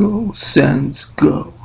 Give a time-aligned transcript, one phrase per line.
[0.00, 1.59] Go, sense, go.